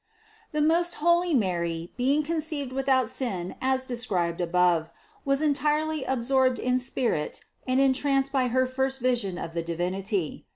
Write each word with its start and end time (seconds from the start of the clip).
The 0.51 0.63
most 0.63 0.95
holy 0.95 1.35
Mary, 1.35 1.93
being 1.95 2.23
conceived 2.23 2.71
without 2.73 3.07
sin 3.07 3.53
as 3.61 3.85
described 3.85 4.41
above, 4.41 4.89
was 5.25 5.43
entirely 5.43 6.05
absorbed 6.05 6.57
in 6.57 6.79
spirit 6.79 7.41
and 7.67 7.79
entranced 7.79 8.31
by 8.31 8.47
her 8.47 8.65
first 8.65 8.99
vision 8.99 9.37
of 9.37 9.53
the 9.53 9.61
Divinity. 9.61 10.47